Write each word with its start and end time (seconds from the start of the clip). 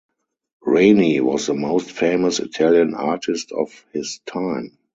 Reni 0.65 1.19
was 1.21 1.45
the 1.45 1.53
most 1.53 1.91
famous 1.91 2.39
Italian 2.39 2.95
artist 2.95 3.51
of 3.51 3.71
his 3.93 4.19
time. 4.25 4.75